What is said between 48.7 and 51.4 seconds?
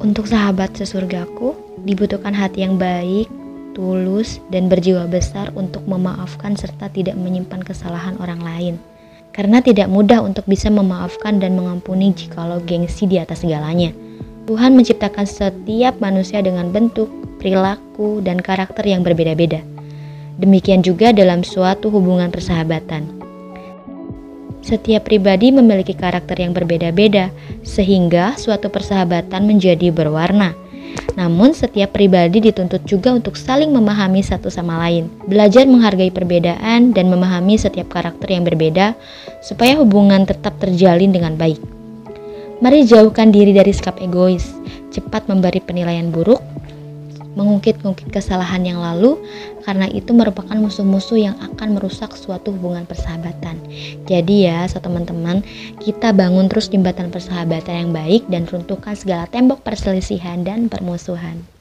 lalu karena itu merupakan musuh-musuh yang